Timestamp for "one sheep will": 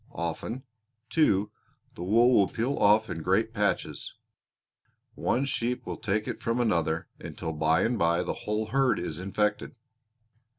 5.13-5.97